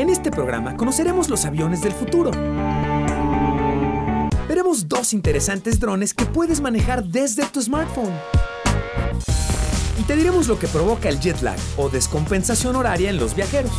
[0.00, 2.30] En este programa conoceremos los aviones del futuro.
[4.48, 8.14] Veremos dos interesantes drones que puedes manejar desde tu smartphone.
[9.98, 13.70] Y te diremos lo que provoca el jet lag o descompensación horaria en los viajeros.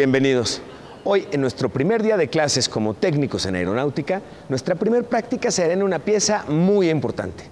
[0.00, 0.62] Bienvenidos.
[1.04, 5.74] Hoy, en nuestro primer día de clases como técnicos en aeronáutica, nuestra primer práctica será
[5.74, 7.44] en una pieza muy importante.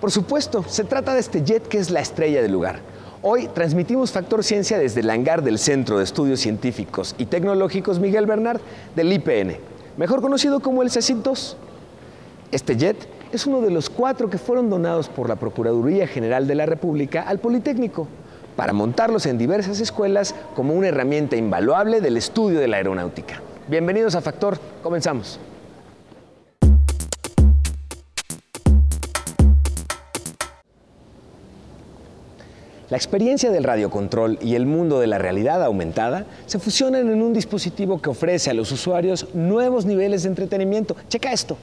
[0.00, 2.80] Por supuesto, se trata de este jet que es la estrella del lugar.
[3.22, 8.26] Hoy transmitimos Factor Ciencia desde el hangar del Centro de Estudios Científicos y Tecnológicos Miguel
[8.26, 8.60] Bernard
[8.96, 9.58] del IPN,
[9.96, 11.56] mejor conocido como el CECIT 2.
[12.50, 12.96] Este jet
[13.32, 17.22] es uno de los cuatro que fueron donados por la Procuraduría General de la República
[17.22, 18.06] al Politécnico
[18.56, 23.40] para montarlos en diversas escuelas como una herramienta invaluable del estudio de la aeronáutica.
[23.68, 25.40] Bienvenidos a Factor, comenzamos.
[32.90, 37.32] La experiencia del radiocontrol y el mundo de la realidad aumentada se fusionan en un
[37.32, 40.94] dispositivo que ofrece a los usuarios nuevos niveles de entretenimiento.
[41.08, 41.56] Checa esto.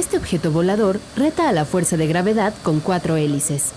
[0.00, 3.74] Este objeto volador reta a la fuerza de gravedad con cuatro hélices.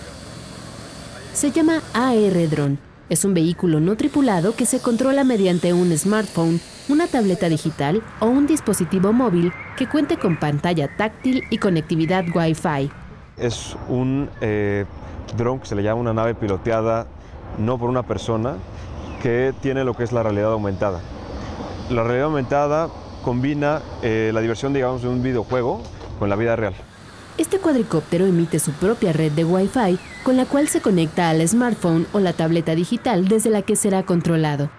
[1.34, 2.78] Se llama AR Drone.
[3.10, 8.28] Es un vehículo no tripulado que se controla mediante un smartphone, una tableta digital o
[8.28, 12.90] un dispositivo móvil que cuente con pantalla táctil y conectividad Wi-Fi.
[13.36, 14.86] Es un eh,
[15.36, 17.06] dron que se le llama una nave piloteada
[17.58, 18.56] no por una persona
[19.22, 21.02] que tiene lo que es la realidad aumentada.
[21.90, 22.88] La realidad aumentada
[23.26, 25.82] combina eh, la diversión, digamos, de un videojuego
[26.20, 26.74] con la vida real.
[27.38, 32.06] Este cuadricóptero emite su propia red de Wi-Fi con la cual se conecta al smartphone
[32.14, 34.70] o la tableta digital desde la que será controlado.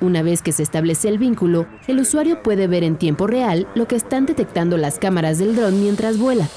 [0.00, 3.86] Una vez que se establece el vínculo, el usuario puede ver en tiempo real lo
[3.86, 6.48] que están detectando las cámaras del dron mientras vuela.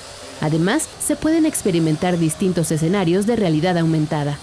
[0.42, 4.38] Además, se pueden experimentar distintos escenarios de realidad aumentada.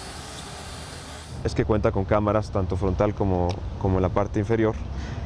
[1.45, 3.49] Es que cuenta con cámaras tanto frontal como,
[3.81, 4.75] como en la parte inferior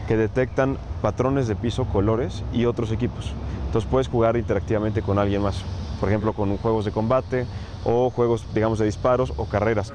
[0.09, 3.33] que detectan patrones de piso, colores y otros equipos.
[3.67, 5.63] Entonces puedes jugar interactivamente con alguien más,
[6.01, 7.47] por ejemplo con juegos de combate
[7.85, 9.93] o juegos, digamos, de disparos o carreras.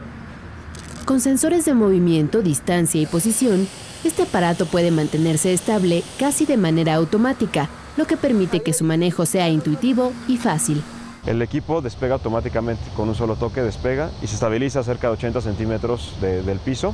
[1.06, 3.68] Con sensores de movimiento, distancia y posición,
[4.04, 7.68] este aparato puede mantenerse estable casi de manera automática,
[7.98, 10.82] lo que permite que su manejo sea intuitivo y fácil.
[11.26, 15.14] El equipo despega automáticamente, con un solo toque despega y se estabiliza a cerca de
[15.14, 16.94] 80 centímetros de, del piso.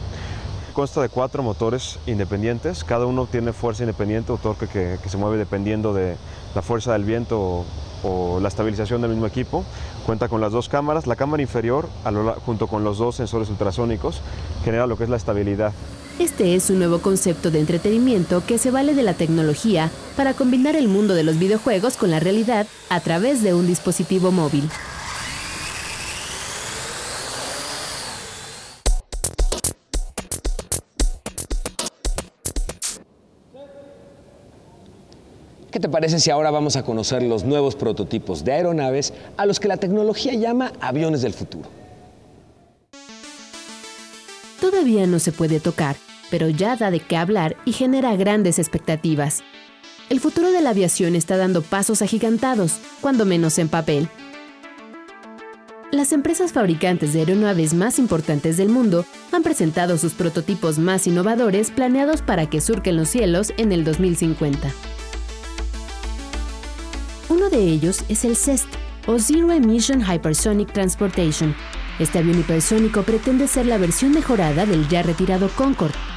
[0.73, 5.38] Consta de cuatro motores independientes, cada uno tiene fuerza independiente o torque que, se mueve
[5.38, 6.16] dependiendo de
[6.53, 7.66] la fuerza del viento o,
[8.03, 9.66] o, la estabilización del mismo equipo.
[10.06, 11.89] Cuenta con las dos cámaras, la cámara inferior
[12.45, 14.22] junto con los dos sensores ultrasónicos
[14.63, 15.73] genera lo que es la estabilidad.
[16.19, 20.75] Este es un nuevo concepto de entretenimiento que se vale de la tecnología para combinar
[20.75, 24.69] el mundo de los videojuegos con la realidad a través de un dispositivo móvil.
[35.72, 39.62] ¿Qué te parece si ahora vamos a conocer los nuevos prototipos de aeronaves a los
[39.62, 41.69] que la tecnología llama aviones del futuro?
[44.59, 45.96] Todavía no se puede tocar,
[46.29, 49.44] pero ya da de qué hablar y genera grandes expectativas.
[50.09, 54.09] El futuro de la aviación está dando pasos agigantados, cuando menos en papel.
[55.91, 61.72] Las empresas fabricantes de aeronaves más importantes del mundo han presentado sus prototipos más innovadores
[61.72, 64.72] planeados para que surquen los cielos en el 2050.
[67.29, 68.68] Uno de ellos es el CEST,
[69.07, 71.56] o Zero Emission Hypersonic Transportation.
[71.97, 76.09] Este avión hipersónico pretende ser la versión mejorada del ya retirado Concorde.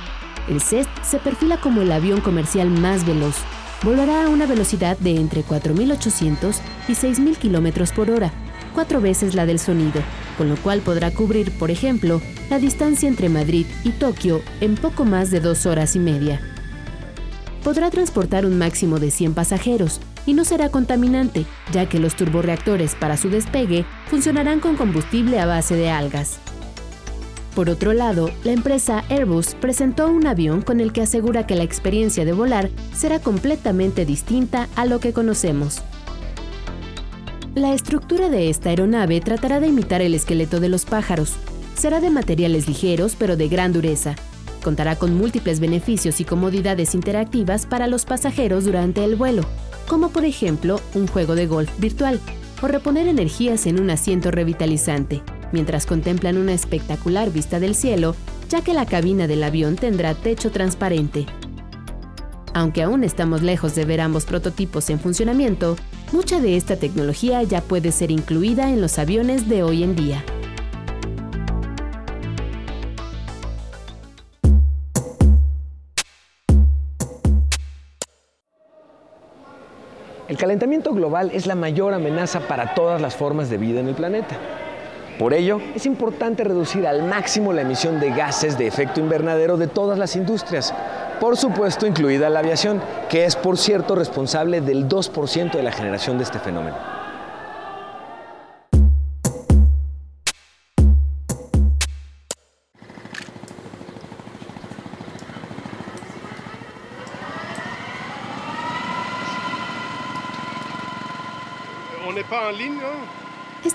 [0.49, 3.37] El CEST se perfila como el avión comercial más veloz.
[3.83, 6.57] Volará a una velocidad de entre 4.800
[6.89, 8.33] y 6.000 km por hora,
[8.75, 10.01] cuatro veces la del sonido,
[10.39, 12.21] con lo cual podrá cubrir, por ejemplo,
[12.51, 16.41] la distancia entre Madrid y Tokio en poco más de dos horas y media.
[17.65, 22.95] Podrá transportar un máximo de 100 pasajeros, y no será contaminante, ya que los turborreactores
[22.95, 26.39] para su despegue funcionarán con combustible a base de algas.
[27.55, 31.65] Por otro lado, la empresa Airbus presentó un avión con el que asegura que la
[31.65, 35.83] experiencia de volar será completamente distinta a lo que conocemos.
[37.55, 41.35] La estructura de esta aeronave tratará de imitar el esqueleto de los pájaros.
[41.77, 44.15] Será de materiales ligeros pero de gran dureza.
[44.65, 49.43] Contará con múltiples beneficios y comodidades interactivas para los pasajeros durante el vuelo,
[49.87, 52.19] como por ejemplo un juego de golf virtual
[52.63, 55.21] o reponer energías en un asiento revitalizante,
[55.53, 58.17] mientras contemplan una espectacular vista del cielo,
[58.49, 61.27] ya que la cabina del avión tendrá techo transparente.
[62.55, 65.77] Aunque aún estamos lejos de ver ambos prototipos en funcionamiento,
[66.13, 70.25] mucha de esta tecnología ya puede ser incluida en los aviones de hoy en día.
[80.29, 83.95] El calentamiento global es la mayor amenaza para todas las formas de vida en el
[83.95, 84.39] planeta.
[85.19, 89.67] Por ello, es importante reducir al máximo la emisión de gases de efecto invernadero de
[89.67, 90.75] todas las industrias,
[91.21, 96.19] por supuesto incluida la aviación, que es por cierto responsable del 2% de la generación
[96.19, 96.92] de este fenómeno.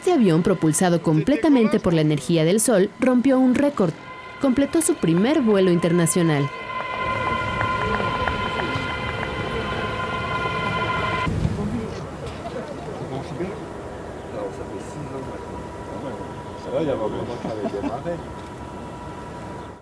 [0.07, 3.91] Este avión, propulsado completamente por la energía del sol, rompió un récord.
[4.39, 6.49] Completó su primer vuelo internacional.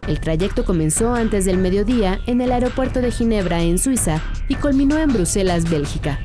[0.07, 4.97] El trayecto comenzó antes del mediodía en el aeropuerto de Ginebra, en Suiza, y culminó
[4.97, 6.17] en Bruselas, Bélgica.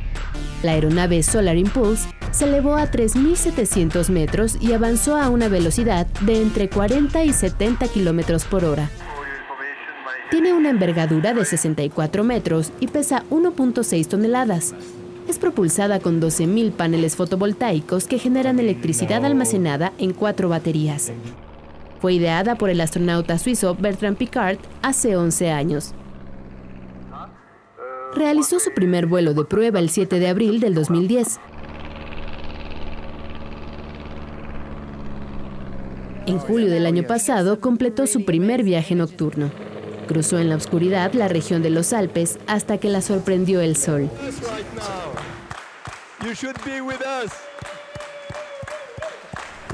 [0.63, 6.41] La aeronave Solar Impulse se elevó a 3.700 metros y avanzó a una velocidad de
[6.41, 8.89] entre 40 y 70 kilómetros por hora.
[10.31, 14.75] Tiene una envergadura de 64 metros y pesa 1.6 toneladas.
[15.29, 21.13] Es propulsada con 12.000 paneles fotovoltaicos que generan electricidad almacenada en cuatro baterías.
[22.01, 25.95] Fue ideada por el astronauta suizo Bertrand Piccard hace 11 años.
[28.15, 31.39] Realizó su primer vuelo de prueba el 7 de abril del 2010.
[36.31, 39.51] En julio del año pasado completó su primer viaje nocturno.
[40.07, 44.09] Cruzó en la oscuridad la región de los Alpes hasta que la sorprendió el sol.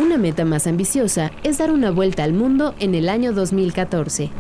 [0.01, 4.31] Una meta más ambiciosa es dar una vuelta al mundo en el año 2014.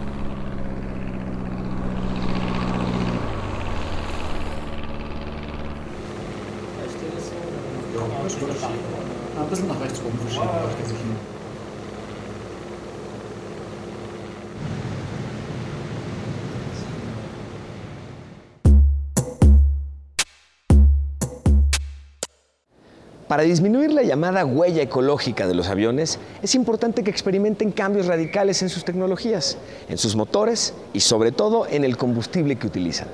[23.37, 28.63] Para disminuir la llamada huella ecológica de los aviones, es importante que experimenten cambios radicales
[28.63, 29.59] en sus tecnologías,
[29.91, 33.09] en sus motores y sobre todo en el combustible que utilizan.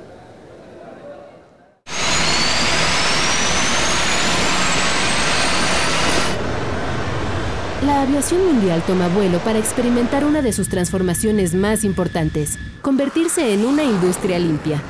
[7.84, 13.66] La aviación mundial toma vuelo para experimentar una de sus transformaciones más importantes, convertirse en
[13.66, 14.80] una industria limpia.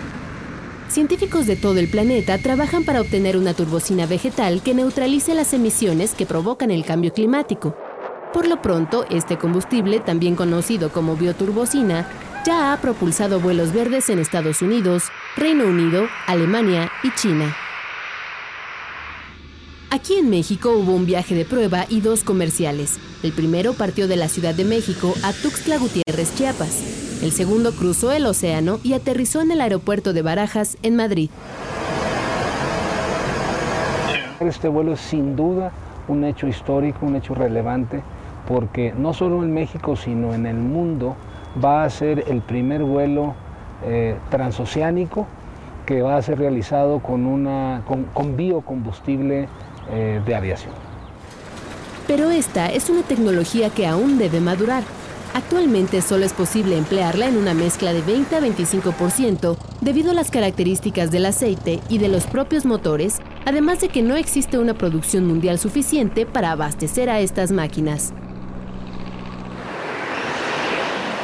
[0.92, 6.12] Científicos de todo el planeta trabajan para obtener una turbocina vegetal que neutralice las emisiones
[6.12, 7.74] que provocan el cambio climático.
[8.34, 12.06] Por lo pronto, este combustible, también conocido como bioturbocina,
[12.44, 15.04] ya ha propulsado vuelos verdes en Estados Unidos,
[15.34, 17.56] Reino Unido, Alemania y China.
[19.88, 22.99] Aquí en México hubo un viaje de prueba y dos comerciales.
[23.22, 27.12] El primero partió de la Ciudad de México a Tuxtla Gutiérrez, Chiapas.
[27.23, 31.31] El segundo cruzó el océano y aterrizó en el aeropuerto de Barajas, en Madrid.
[34.41, 35.71] Este vuelo es sin duda
[36.09, 38.02] un hecho histórico, un hecho relevante,
[38.49, 41.14] porque no solo en México, sino en el mundo
[41.64, 43.35] va a ser el primer vuelo
[43.85, 45.29] eh, transoceánico
[45.87, 49.49] que va a ser realizado con, una, con, biocombustible
[49.93, 50.75] eh, de aviación.
[52.09, 54.83] Pero esta es una tecnología que aún debe madurar.
[55.34, 60.30] Actualmente solo es posible emplearla en una mezcla de 20 a 25% debido a las
[60.30, 65.26] características del aceite y de los propios motores, además de que no existe una producción
[65.26, 68.12] mundial suficiente para abastecer a estas máquinas.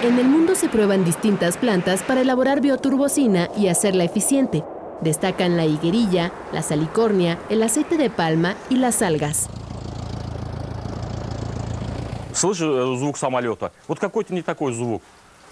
[0.03, 4.65] En el mundo se prueban distintas plantas para elaborar bioturbocina y hacerla eficiente.
[5.03, 9.51] Destacan la higuerilla, la salicornia, el aceite de palma y las algas.
[12.38, 15.02] слышу э, звук самолета, вот какой-то не такой звук.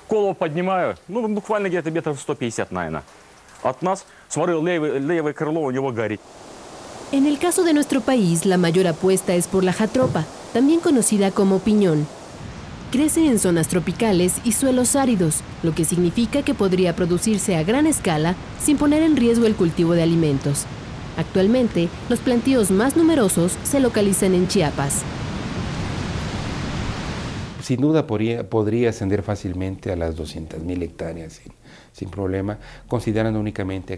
[0.09, 3.03] Голову поднимаю, ну, буквально где-то метров 150, наверное.
[3.63, 6.19] От нас, смотрю, левое, левое крыло у него горит.
[7.11, 11.31] En el caso de nuestro país, la mayor apuesta es por la jatropa, también conocida
[11.31, 12.07] como piñón.
[12.91, 17.85] Crece en zonas tropicales y suelos áridos, lo que significa que podría producirse a gran
[17.85, 20.65] escala sin poner en riesgo el cultivo de alimentos.
[21.17, 25.03] Actualmente, los plantíos más numerosos se localizan en Chiapas.
[27.66, 31.40] Sin duda podría, ascender fácilmente a las 200.000 hectáreas
[31.92, 33.92] sin, problema, considerando únicamente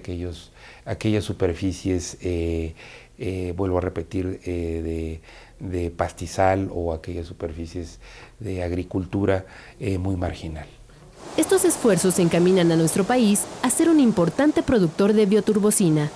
[0.86, 2.72] aquellas superficies, eh,
[3.18, 5.20] eh, vuelvo a repetir, eh,
[5.60, 7.98] de, de, pastizal o aquellas superficies
[8.40, 9.44] de agricultura
[10.00, 10.66] muy marginal.
[11.36, 16.10] Estos esfuerzos encaminan a nuestro país a ser un importante productor de bioturbocina,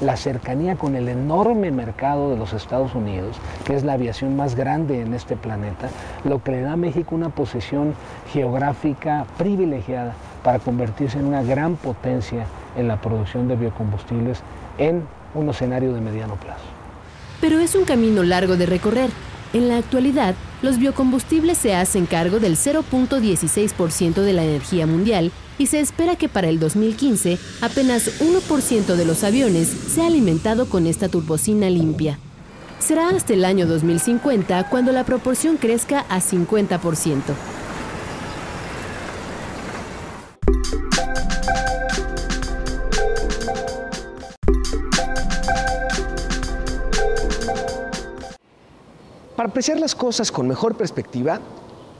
[0.00, 4.54] la cercanía con el enorme mercado de los Estados Unidos, que es la aviación más
[4.54, 5.88] grande en este planeta,
[6.24, 7.94] lo que le da a México una posición
[8.32, 14.42] geográfica privilegiada para convertirse en una gran potencia en la producción de biocombustibles
[14.78, 15.02] en
[15.34, 16.64] un escenario de mediano plazo.
[17.40, 19.10] Pero es un camino largo de recorrer.
[19.52, 25.66] En la actualidad, los biocombustibles se hacen cargo del 0.16% de la energía mundial y
[25.66, 31.08] se espera que para el 2015 apenas 1% de los aviones sea alimentado con esta
[31.08, 32.18] turbocina limpia.
[32.78, 37.34] Será hasta el año 2050 cuando la proporción crezca a 50%.
[49.36, 51.40] Para apreciar las cosas con mejor perspectiva,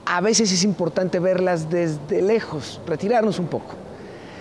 [0.08, 3.74] a veces es importante verlas desde lejos, retirarnos un poco.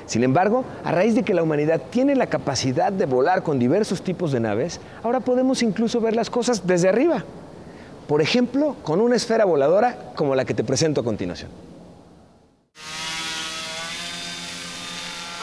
[0.06, 4.02] Sin embargo, a raíz de que la humanidad tiene la capacidad de volar con diversos
[4.02, 7.26] tipos de naves, ahora podemos incluso ver las cosas desde arriba.
[8.08, 11.52] Por ejemplo, con una esfera voladora como la que te presento a continuación.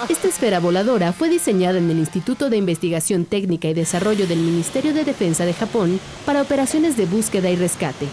[0.09, 4.95] Esta esfera voladora fue diseñada en el Instituto de Investigación Técnica y Desarrollo del Ministerio
[4.95, 8.07] de Defensa de Japón para operaciones de búsqueda y rescate.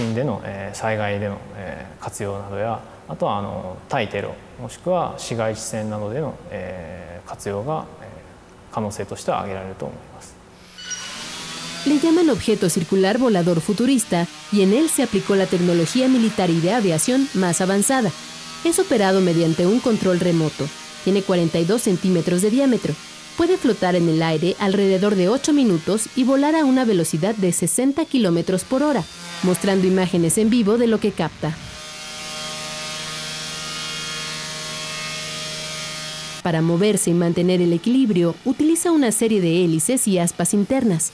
[0.00, 8.06] 近での、え災害での、え活用などやあとはあの対テロもしくは市街地戦などでの、え活用が、え
[8.72, 10.34] 可能性としては挙げられると思います。
[11.86, 16.74] Le llaman objeto circular volador futurista y en él se aplicó la tecnología militar y de
[16.74, 18.10] aviación más avanzada.
[18.64, 20.66] Es operado mediante un control remoto.
[21.04, 22.94] Tiene 42 centímetros de diámetro.
[23.38, 27.50] Puede flotar en el aire alrededor de 8 minutos y volar a una velocidad de
[27.50, 29.02] 60 kilómetros por hora
[29.42, 31.54] mostrando imágenes en vivo de lo que capta.
[36.42, 41.12] Para moverse y mantener el equilibrio, utiliza una serie de hélices y aspas internas.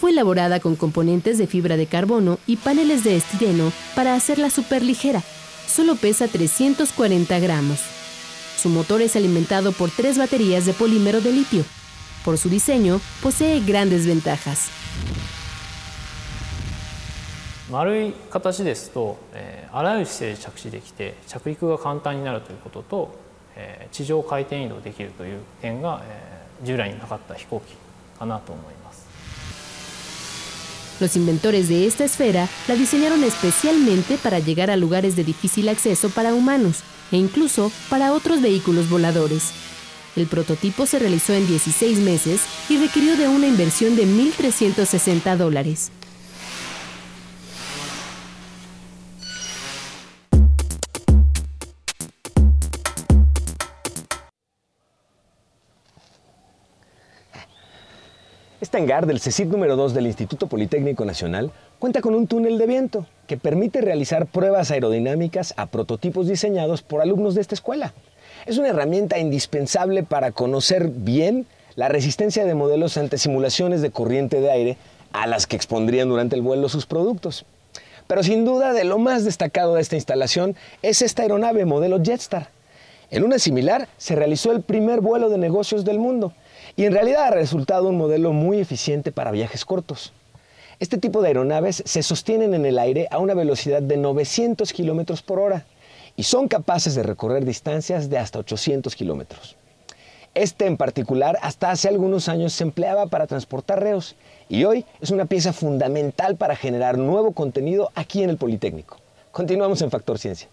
[0.00, 5.22] Fue elaborada con componentes de fibra de carbono y paneles de estireno para hacerla superligera.
[5.66, 7.80] Solo pesa 340 gramos.
[8.60, 11.64] Su motor es alimentado por tres baterías de polímero de litio.
[12.24, 14.68] Por su diseño, posee grandes ventajas.
[17.73, 23.15] 丸い形ですと、えー、あらゆる姿勢で着地できて着陸が簡単になるということと、
[23.55, 27.75] えー、地上回転移動できるという点が、えー、従来になかった飛行機
[28.17, 29.07] かなと思います。
[30.99, 36.33] Los inventores de esta esfera la diseñaron especialmente para llegar a lugares de difícil acceso para
[36.33, 39.53] humanos e incluso para otros vehículos voladores.
[40.17, 45.91] El prototipo se realizó en 16 meses y requirió de una inversión de 1.360 dólares.
[58.74, 62.66] Este hangar del CECIT número 2 del Instituto Politécnico Nacional cuenta con un túnel de
[62.66, 67.94] viento que permite realizar pruebas aerodinámicas a prototipos diseñados por alumnos de esta escuela.
[68.46, 74.40] Es una herramienta indispensable para conocer bien la resistencia de modelos ante simulaciones de corriente
[74.40, 74.76] de aire
[75.12, 77.46] a las que expondrían durante el vuelo sus productos.
[78.08, 82.48] Pero sin duda de lo más destacado de esta instalación es esta aeronave modelo Jetstar.
[83.12, 86.32] En una similar se realizó el primer vuelo de negocios del mundo
[86.76, 90.12] y en realidad ha resultado un modelo muy eficiente para viajes cortos.
[90.80, 95.22] Este tipo de aeronaves se sostienen en el aire a una velocidad de 900 kilómetros
[95.22, 95.66] por hora
[96.16, 99.56] y son capaces de recorrer distancias de hasta 800 kilómetros.
[100.34, 104.16] Este en particular hasta hace algunos años se empleaba para transportar reos
[104.48, 108.98] y hoy es una pieza fundamental para generar nuevo contenido aquí en el Politécnico.
[109.30, 110.48] Continuamos en Factor Ciencia.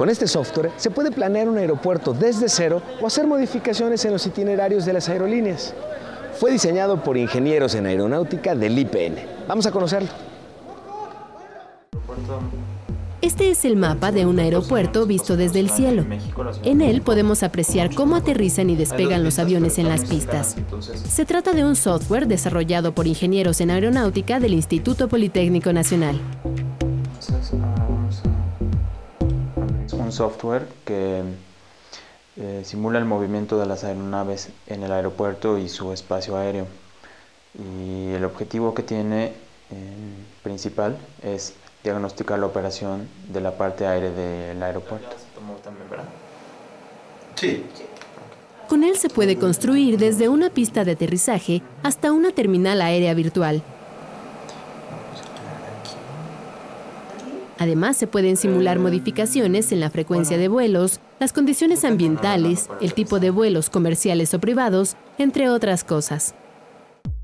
[0.00, 4.26] Con este software se puede planear un aeropuerto desde cero o hacer modificaciones en los
[4.26, 5.74] itinerarios de las aerolíneas.
[6.38, 9.16] Fue diseñado por ingenieros en aeronáutica del IPN.
[9.46, 10.08] Vamos a conocerlo.
[13.20, 16.06] Este es el mapa de un aeropuerto visto desde el cielo.
[16.62, 20.56] En él podemos apreciar cómo aterrizan y despegan los aviones en las pistas.
[21.10, 26.18] Se trata de un software desarrollado por ingenieros en aeronáutica del Instituto Politécnico Nacional.
[30.20, 31.22] Software que
[32.36, 36.66] eh, simula el movimiento de las aeronaves en el aeropuerto y su espacio aéreo.
[37.58, 39.32] Y el objetivo que tiene eh,
[40.42, 45.16] principal es diagnosticar la operación de la parte aérea del aeropuerto.
[47.36, 47.64] Sí.
[48.68, 53.62] Con él se puede construir desde una pista de aterrizaje hasta una terminal aérea virtual.
[57.60, 63.20] Además, se pueden simular modificaciones en la frecuencia de vuelos, las condiciones ambientales, el tipo
[63.20, 66.34] de vuelos comerciales o privados, entre otras cosas.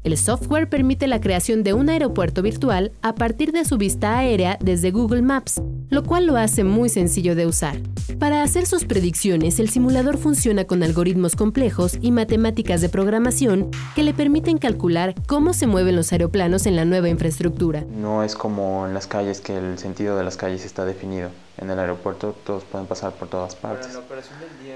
[0.04, 4.58] El software permite la creación de un aeropuerto virtual a partir de su vista aérea
[4.60, 7.76] desde Google Maps, lo cual lo hace muy sencillo de usar.
[8.18, 14.02] Para hacer sus predicciones, el simulador funciona con algoritmos complejos y matemáticas de programación que
[14.02, 17.84] le permiten calcular cómo se mueven los aeroplanos en la nueva infraestructura.
[17.90, 21.30] No es como en las calles que el sentido de las calles está definido.
[21.58, 23.98] En el aeropuerto todos pueden pasar por todas partes.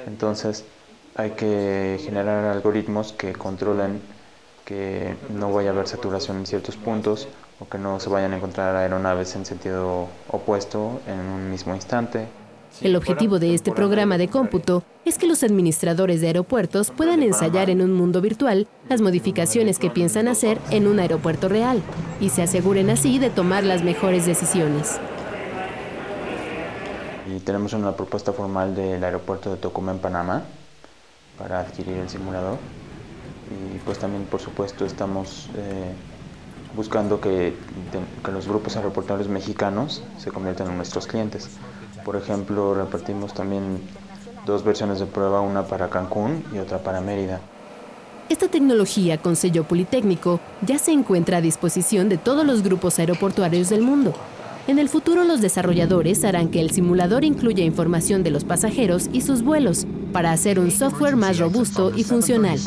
[0.06, 0.64] Entonces
[1.14, 4.00] hay que generar algoritmos que controlen
[4.64, 7.28] que no vaya a haber saturación en ciertos puntos
[7.60, 12.26] o que no se vayan a encontrar aeronaves en sentido opuesto en un mismo instante.
[12.80, 17.68] El objetivo de este programa de cómputo es que los administradores de aeropuertos puedan ensayar
[17.68, 21.82] en un mundo virtual las modificaciones que piensan hacer en un aeropuerto real
[22.20, 24.98] y se aseguren así de tomar las mejores decisiones.
[27.26, 30.44] Y tenemos una propuesta formal del aeropuerto de Tocumen, Panamá,
[31.36, 32.56] para adquirir el simulador
[33.50, 35.92] y pues también por supuesto estamos eh,
[36.74, 37.54] buscando que,
[38.24, 41.50] que, los grupos aeroportuarios mexicanos se conviertan en nuestros clientes.
[42.04, 43.80] Por ejemplo, repartimos también
[44.46, 47.40] dos versiones de prueba, una para Cancún y otra para Mérida.
[48.28, 53.68] Esta tecnología con sello politécnico ya se encuentra a disposición de todos los grupos aeroportuarios
[53.68, 54.14] del mundo.
[54.68, 59.22] En el futuro los desarrolladores harán que el simulador incluya información de los pasajeros y
[59.22, 62.58] sus vuelos para hacer un software más robusto y funcional.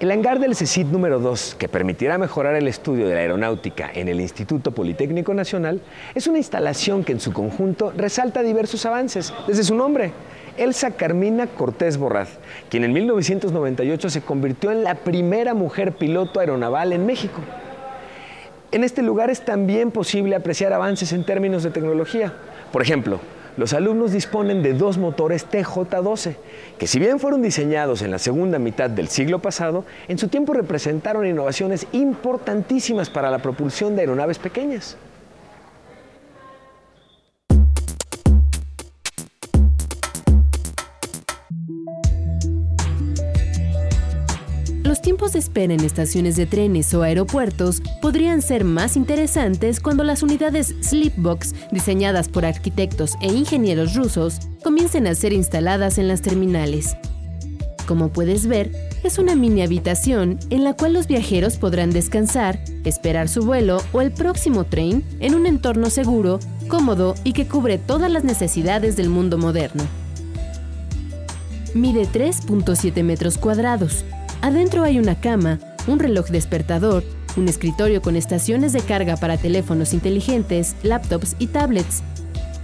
[0.00, 4.08] El hangar del CECIT número 2, que permitirá mejorar el estudio de la aeronáutica en
[4.08, 5.80] el Instituto Politécnico Nacional,
[6.16, 10.10] es una instalación que en su conjunto resalta diversos avances, desde su nombre,
[10.56, 12.30] Elsa Carmina Cortés Borraz,
[12.70, 17.40] quien en 1998 se convirtió en la primera mujer piloto aeronaval en México.
[18.72, 22.32] En este lugar es también posible apreciar avances en términos de tecnología.
[22.72, 23.20] Por ejemplo,
[23.56, 26.36] los alumnos disponen de dos motores TJ-12,
[26.78, 30.54] que si bien fueron diseñados en la segunda mitad del siglo pasado, en su tiempo
[30.54, 34.96] representaron innovaciones importantísimas para la propulsión de aeronaves pequeñas.
[45.62, 52.28] En estaciones de trenes o aeropuertos podrían ser más interesantes cuando las unidades Sleepbox, diseñadas
[52.28, 56.96] por arquitectos e ingenieros rusos, comiencen a ser instaladas en las terminales.
[57.86, 58.72] Como puedes ver,
[59.04, 64.00] es una mini habitación en la cual los viajeros podrán descansar, esperar su vuelo o
[64.00, 69.10] el próximo tren en un entorno seguro, cómodo y que cubre todas las necesidades del
[69.10, 69.84] mundo moderno.
[71.74, 74.04] Mide 3.7 metros cuadrados,
[74.44, 77.02] Adentro hay una cama, un reloj despertador,
[77.38, 82.02] un escritorio con estaciones de carga para teléfonos inteligentes, laptops y tablets.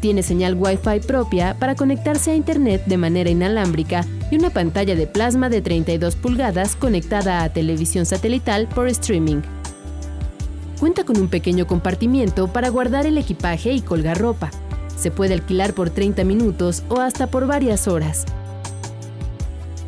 [0.00, 5.06] Tiene señal Wi-Fi propia para conectarse a Internet de manera inalámbrica y una pantalla de
[5.06, 9.40] plasma de 32 pulgadas conectada a televisión satelital por streaming.
[10.78, 14.50] Cuenta con un pequeño compartimiento para guardar el equipaje y colgar ropa.
[14.98, 18.26] Se puede alquilar por 30 minutos o hasta por varias horas.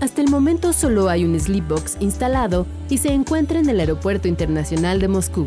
[0.03, 4.99] Hasta el momento solo hay un Sleepbox instalado y se encuentra en el Aeropuerto Internacional
[4.99, 5.47] de Moscú.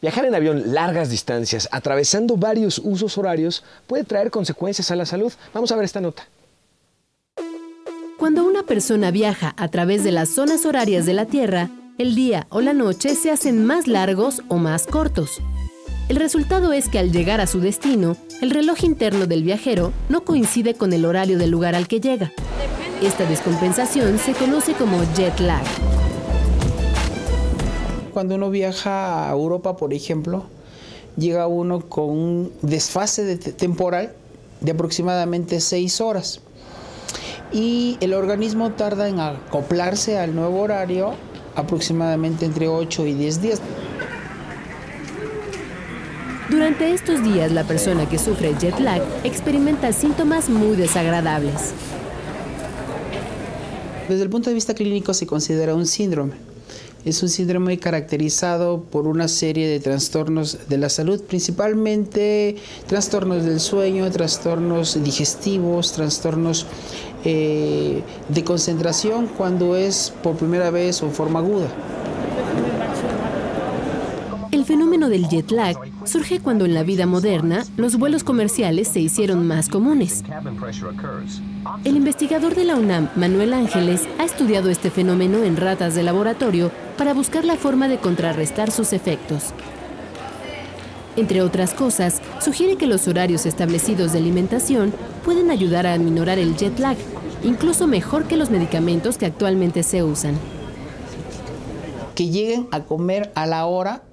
[0.00, 5.34] Viajar en avión largas distancias, atravesando varios usos horarios, puede traer consecuencias a la salud.
[5.52, 6.31] Vamos a ver esta nota.
[8.62, 12.60] Una persona viaja a través de las zonas horarias de la Tierra, el día o
[12.60, 15.42] la noche se hacen más largos o más cortos.
[16.08, 20.24] El resultado es que al llegar a su destino, el reloj interno del viajero no
[20.24, 22.30] coincide con el horario del lugar al que llega.
[23.02, 25.64] Esta descompensación se conoce como jet lag.
[28.14, 30.44] Cuando uno viaja a Europa, por ejemplo,
[31.16, 34.14] llega uno con un desfase temporal
[34.60, 36.40] de aproximadamente seis horas.
[37.52, 41.14] Y el organismo tarda en acoplarse al nuevo horario
[41.54, 43.60] aproximadamente entre 8 y 10 días.
[46.50, 51.72] Durante estos días, la persona que sufre jet lag experimenta síntomas muy desagradables.
[54.08, 56.34] Desde el punto de vista clínico se considera un síndrome.
[57.04, 63.58] Es un síndrome caracterizado por una serie de trastornos de la salud, principalmente trastornos del
[63.58, 66.66] sueño, trastornos digestivos, trastornos
[67.24, 71.68] eh, de concentración cuando es por primera vez o forma aguda.
[74.50, 79.00] El fenómeno del jet lag surge cuando en la vida moderna los vuelos comerciales se
[79.00, 80.22] hicieron más comunes.
[81.84, 86.70] El investigador de la UNAM, Manuel Ángeles, ha estudiado este fenómeno en ratas de laboratorio
[86.98, 89.54] para buscar la forma de contrarrestar sus efectos.
[91.16, 94.94] Entre otras cosas, sugiere que los horarios establecidos de alimentación
[95.24, 96.96] pueden ayudar a aminorar el jet lag,
[97.44, 100.38] incluso mejor que los medicamentos que actualmente se usan.
[102.14, 104.04] Que lleguen a comer a la hora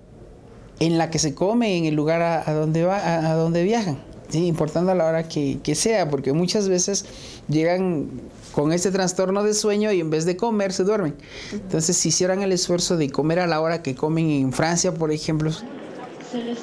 [0.82, 3.98] en la que se come, en el lugar a, donde, va, a, donde viajan.
[4.34, 7.06] Importando a la hora que, que, sea, porque muchas veces
[7.48, 8.10] llegan
[8.52, 11.16] con este trastorno de sueño y en vez de comer se duermen.
[11.52, 15.12] Entonces, si hicieran el esfuerzo de comer a la hora que comen en Francia, por
[15.12, 15.52] ejemplo.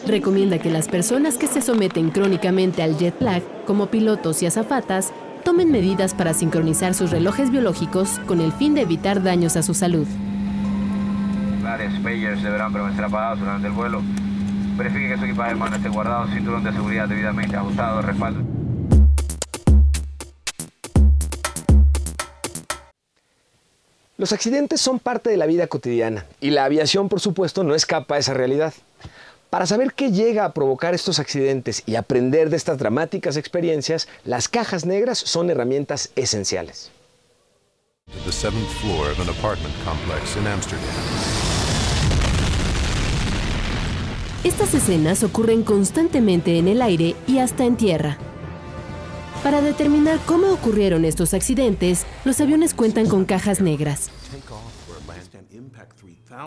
[0.06, 5.12] Recomienda que las personas que se someten crónicamente al jet lag, como pilotos y azafatas,
[5.44, 9.74] tomen medidas para sincronizar sus relojes biológicos con el fin de evitar daños a su
[9.74, 10.06] salud
[12.02, 14.00] payers deberán permanecer apagados durante el vuelo.
[14.76, 18.40] Verifique que su equipaje de mano esté guardado, cinturón de seguridad debidamente ajustado, respaldo.
[24.18, 28.14] Los accidentes son parte de la vida cotidiana y la aviación, por supuesto, no escapa
[28.14, 28.72] a esa realidad.
[29.50, 34.48] Para saber qué llega a provocar estos accidentes y aprender de estas dramáticas experiencias, las
[34.48, 36.90] cajas negras son herramientas esenciales.
[38.24, 40.84] The seventh floor of an apartment complex in Amsterdam.
[44.44, 48.18] Estas escenas ocurren constantemente en el aire y hasta en tierra.
[49.42, 54.10] Para determinar cómo ocurrieron estos accidentes, los aviones cuentan con cajas negras.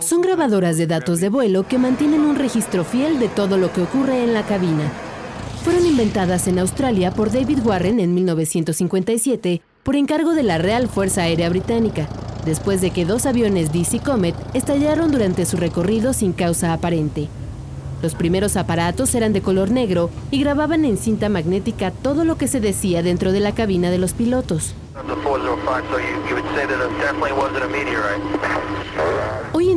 [0.01, 3.81] Son grabadoras de datos de vuelo que mantienen un registro fiel de todo lo que
[3.81, 4.91] ocurre en la cabina.
[5.63, 11.23] Fueron inventadas en Australia por David Warren en 1957 por encargo de la Real Fuerza
[11.23, 12.07] Aérea Británica,
[12.45, 17.27] después de que dos aviones DC Comet estallaron durante su recorrido sin causa aparente.
[18.03, 22.47] Los primeros aparatos eran de color negro y grababan en cinta magnética todo lo que
[22.47, 24.75] se decía dentro de la cabina de los pilotos.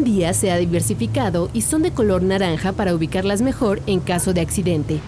[0.05, 4.41] Día se ha diversificado y son de color naranja para ubicarlas mejor en caso de
[4.41, 5.01] accidente.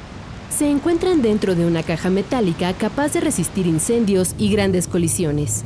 [0.51, 5.65] Se encuentran dentro de una caja metálica capaz de resistir incendios y grandes colisiones.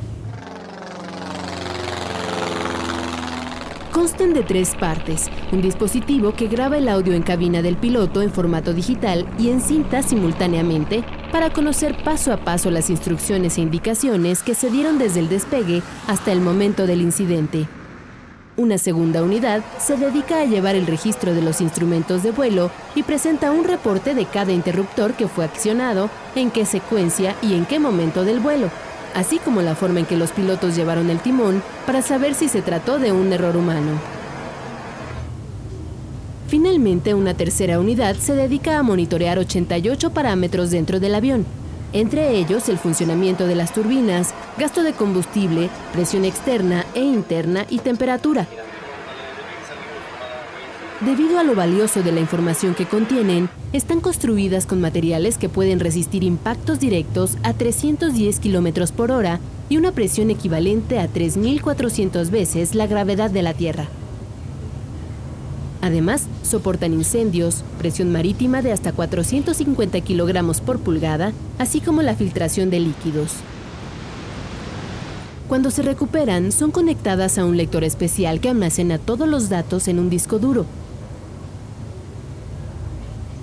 [4.09, 8.31] constan de tres partes, un dispositivo que graba el audio en cabina del piloto en
[8.31, 14.43] formato digital y en cinta simultáneamente para conocer paso a paso las instrucciones e indicaciones
[14.43, 17.69] que se dieron desde el despegue hasta el momento del incidente.
[18.59, 23.05] Una segunda unidad se dedica a llevar el registro de los instrumentos de vuelo y
[23.05, 27.79] presenta un reporte de cada interruptor que fue accionado, en qué secuencia y en qué
[27.79, 28.69] momento del vuelo,
[29.15, 32.61] así como la forma en que los pilotos llevaron el timón para saber si se
[32.61, 33.93] trató de un error humano.
[36.49, 41.47] Finalmente, una tercera unidad se dedica a monitorear 88 parámetros dentro del avión,
[41.93, 47.79] entre ellos el funcionamiento de las turbinas, gasto de combustible, presión externa e interna y
[47.79, 48.47] temperatura.
[51.01, 55.79] Debido a lo valioso de la información que contienen, están construidas con materiales que pueden
[55.79, 62.75] resistir impactos directos a 310 km por hora y una presión equivalente a 3.400 veces
[62.75, 63.87] la gravedad de la Tierra.
[65.81, 72.71] Además, soportan incendios, presión marítima de hasta 450 kilogramos por pulgada, así como la filtración
[72.71, 73.35] de líquidos.
[75.49, 79.99] Cuando se recuperan, son conectadas a un lector especial que almacena todos los datos en
[79.99, 80.67] un disco duro,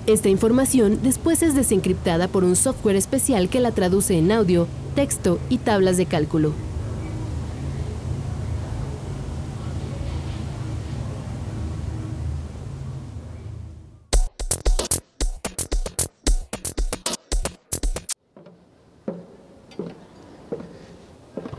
[0.06, 5.40] esta información después es desencriptada por un software especial que la traduce en audio, texto
[5.48, 6.52] y tablas de cálculo.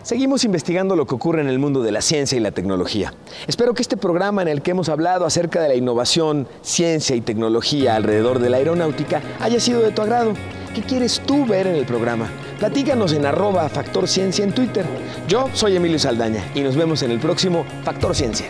[0.07, 3.13] Seguimos investigando lo que ocurre en el mundo de la ciencia y la tecnología.
[3.45, 7.19] Espero que este programa en el que hemos hablado acerca de la innovación, ciencia y
[7.19, 10.31] tecnología alrededor de la aeronáutica haya sido de tu agrado.
[10.73, 12.29] ¿Qué quieres tú ver en el programa?
[12.57, 14.85] Platícanos en arroba Factor Ciencia en Twitter.
[15.27, 18.47] Yo soy Emilio Saldaña y nos vemos en el próximo Factor Ciencia.